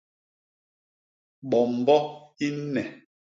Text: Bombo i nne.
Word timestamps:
Bombo 1.49 1.99
i 2.49 2.51
nne. 2.57 2.83